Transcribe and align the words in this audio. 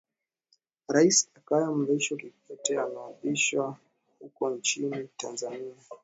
rais 0.93 1.27
jakaya 1.35 1.71
mrisho 1.71 2.15
kikwete 2.15 2.79
anaapishwa 2.81 3.77
huko 4.19 4.49
nchini 4.49 5.07
tanzania 5.17 5.73